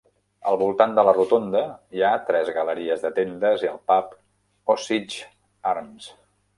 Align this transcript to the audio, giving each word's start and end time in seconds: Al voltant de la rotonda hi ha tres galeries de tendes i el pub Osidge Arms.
Al 0.51 0.55
voltant 0.61 0.95
de 0.99 1.03
la 1.07 1.13
rotonda 1.17 1.61
hi 1.97 2.03
ha 2.07 2.23
tres 2.31 2.51
galeries 2.57 3.05
de 3.05 3.13
tendes 3.21 3.69
i 3.69 3.73
el 3.75 3.79
pub 3.93 4.19
Osidge 4.77 5.33
Arms. 5.75 6.15